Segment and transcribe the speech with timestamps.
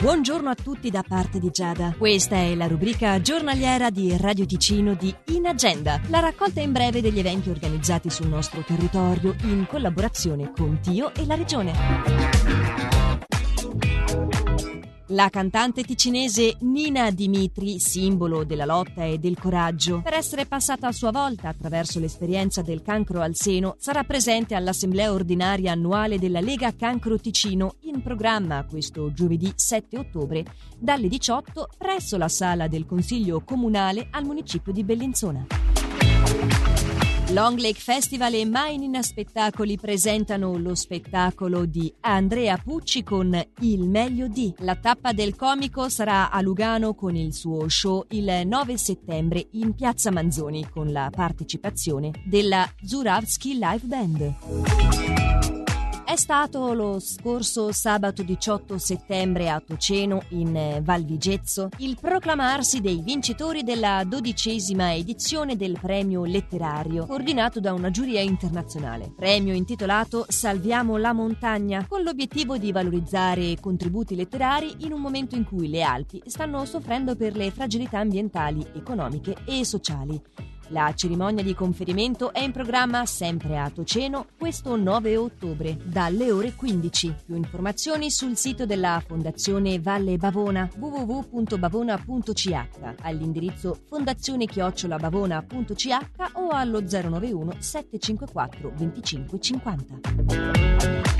[0.00, 1.94] Buongiorno a tutti da parte di Giada.
[1.98, 7.02] Questa è la rubrica giornaliera di Radio Ticino di In Agenda, la raccolta in breve
[7.02, 12.89] degli eventi organizzati sul nostro territorio in collaborazione con Tio e la Regione.
[15.12, 20.92] La cantante ticinese Nina Dimitri, simbolo della lotta e del coraggio, per essere passata a
[20.92, 26.72] sua volta attraverso l'esperienza del cancro al seno, sarà presente all'assemblea ordinaria annuale della Lega
[26.76, 30.44] Cancro Ticino in programma questo giovedì 7 ottobre
[30.78, 36.69] dalle 18 presso la sala del Consiglio Comunale al municipio di Bellinzona.
[37.32, 44.26] Long Lake Festival e Mainin Spettacoli presentano lo spettacolo di Andrea Pucci con Il meglio
[44.26, 44.52] di.
[44.58, 49.74] La tappa del comico sarà a Lugano con il suo show il 9 settembre in
[49.74, 55.19] Piazza Manzoni con la partecipazione della Zuravsky Live Band.
[56.10, 62.80] È stato lo scorso sabato 18 settembre a Toceno, in eh, Val Vigezzo, il proclamarsi
[62.80, 69.12] dei vincitori della dodicesima edizione del premio letterario, coordinato da una giuria internazionale.
[69.14, 75.44] Premio intitolato Salviamo la montagna, con l'obiettivo di valorizzare contributi letterari in un momento in
[75.44, 80.20] cui le Alpi stanno soffrendo per le fragilità ambientali, economiche e sociali.
[80.72, 86.54] La cerimonia di conferimento è in programma sempre a Toceno questo 9 ottobre dalle ore
[86.54, 87.14] 15.
[87.26, 92.66] Più informazioni sul sito della Fondazione Valle Bavona www.bavona.ch
[93.02, 95.86] all'indirizzo fondazione-bavona.ch
[96.34, 101.19] o allo 091 754 2550.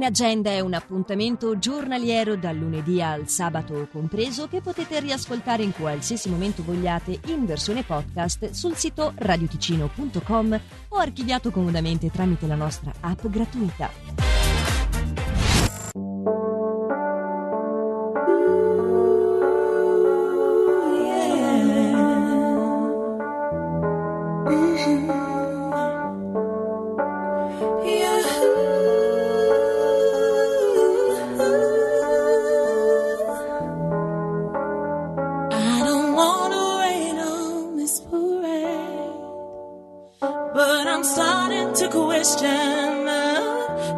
[0.00, 5.72] In agenda è un appuntamento giornaliero dal lunedì al sabato compreso che potete riascoltare in
[5.72, 12.90] qualsiasi momento vogliate in versione podcast sul sito radioticino.com o archiviato comodamente tramite la nostra
[13.00, 14.40] app gratuita.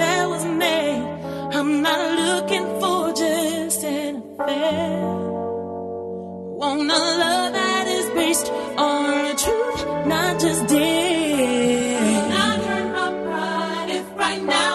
[0.00, 1.02] That was made.
[1.56, 5.00] I'm not looking for just an affair.
[6.60, 10.62] Want a love that is based on truth, not just.
[12.34, 14.67] Not hurt my pride if right now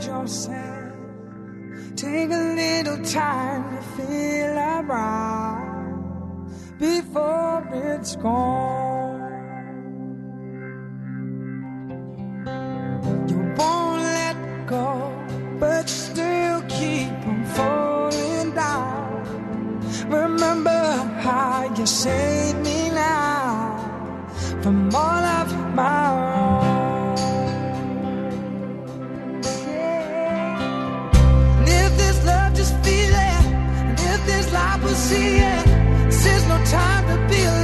[0.00, 0.94] yourself.
[1.96, 5.98] Take a little time to feel around
[6.78, 8.91] before it's gone.
[35.08, 35.66] See it,
[36.06, 37.61] this is no time to be alone.